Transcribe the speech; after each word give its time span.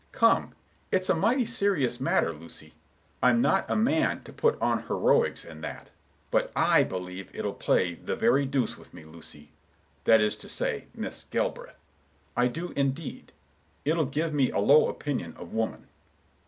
Come, 0.13 0.55
it's 0.91 1.09
a 1.09 1.13
mighty 1.15 1.45
serious 1.45 1.99
matter, 1.99 2.33
Lucy. 2.33 2.73
I'm 3.21 3.39
not 3.39 3.69
a 3.69 3.75
man 3.75 4.23
to 4.23 4.33
put 4.33 4.59
on 4.59 4.87
heroics 4.87 5.45
and 5.45 5.63
that; 5.63 5.91
but 6.31 6.51
I 6.55 6.83
believe 6.83 7.29
it'll 7.35 7.53
play 7.53 7.93
the 7.93 8.15
very 8.15 8.47
deuce 8.47 8.79
with 8.79 8.95
me, 8.95 9.03
Lucy,—that 9.03 10.19
is 10.19 10.35
to 10.37 10.49
say, 10.49 10.87
Miss 10.95 11.25
Galbraith,—I 11.25 12.47
do 12.47 12.73
indeed. 12.75 13.31
It'll 13.85 14.05
give 14.07 14.33
me 14.33 14.49
a 14.49 14.57
low 14.57 14.89
opinion 14.89 15.35
of 15.37 15.53
woman." 15.53 15.87